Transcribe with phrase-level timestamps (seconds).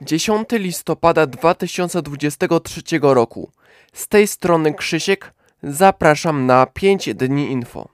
[0.00, 3.50] 10 listopada 2023 roku.
[3.92, 5.34] Z tej strony Krzysiek.
[5.62, 7.88] Zapraszam na 5 dni info.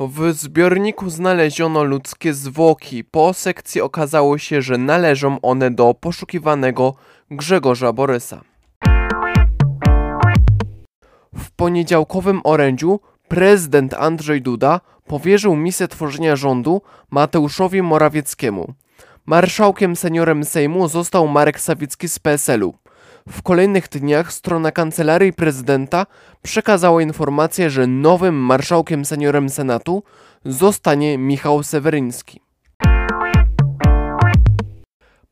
[0.00, 3.04] W zbiorniku znaleziono ludzkie zwłoki.
[3.04, 6.94] Po sekcji okazało się, że należą one do poszukiwanego
[7.30, 8.40] Grzegorza Borysa.
[11.34, 18.74] W poniedziałkowym orędziu prezydent Andrzej Duda powierzył misję tworzenia rządu Mateuszowi Morawieckiemu.
[19.26, 22.74] Marszałkiem seniorem Sejmu został Marek Sawicki z PSL-u.
[23.28, 26.06] W kolejnych dniach strona kancelarii prezydenta
[26.42, 30.02] przekazała informację, że nowym marszałkiem seniorem Senatu
[30.44, 32.45] zostanie Michał Seweryński.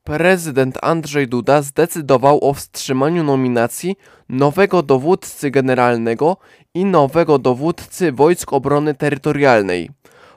[0.05, 3.97] Prezydent Andrzej Duda zdecydował o wstrzymaniu nominacji
[4.29, 6.37] nowego dowódcy generalnego
[6.75, 9.91] i nowego dowódcy Wojsk Obrony Terytorialnej.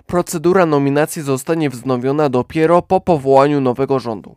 [0.06, 4.36] Procedura nominacji zostanie wznowiona dopiero po powołaniu nowego rządu.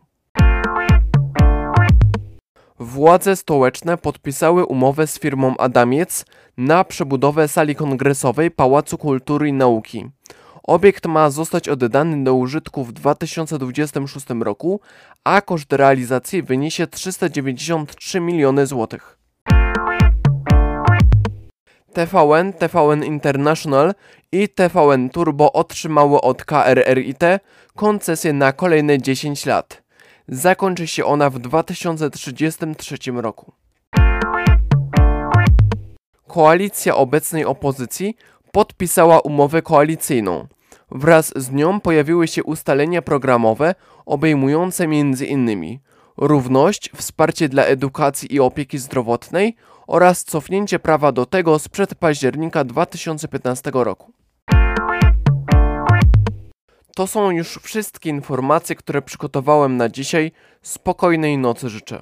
[2.79, 6.25] Władze stołeczne podpisały umowę z firmą Adamiec
[6.57, 10.09] na przebudowę sali kongresowej Pałacu Kultury i Nauki.
[10.63, 14.81] Obiekt ma zostać oddany do użytku w 2026 roku,
[15.23, 19.17] a koszt realizacji wyniesie 393 miliony złotych.
[21.93, 23.93] TVN, TVN International
[24.31, 27.23] i TVN Turbo otrzymały od KRRIT
[27.75, 29.83] koncesję na kolejne 10 lat.
[30.27, 33.51] Zakończy się ona w 2033 roku.
[36.27, 38.15] Koalicja obecnej opozycji
[38.51, 40.47] podpisała umowę koalicyjną.
[40.91, 45.79] Wraz z nią pojawiły się ustalenia programowe obejmujące m.in.
[46.17, 49.55] równość, wsparcie dla edukacji i opieki zdrowotnej
[49.87, 54.11] oraz cofnięcie prawa do tego sprzed października 2015 roku.
[56.95, 60.31] To są już wszystkie informacje, które przygotowałem na dzisiaj.
[60.61, 62.01] Spokojnej nocy życzę.